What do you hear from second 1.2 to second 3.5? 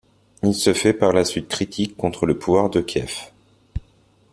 suite critique contre le pouvoir de Kiev.